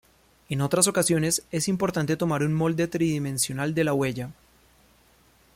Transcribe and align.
En 0.49 0.61
otras 0.61 0.87
ocasiones 0.87 1.43
es 1.51 1.67
importante 1.67 2.17
tomar 2.17 2.41
un 2.41 2.55
molde 2.55 2.87
tridimensional 2.87 3.75
de 3.75 3.83
la 3.83 3.93
huella. 3.93 4.31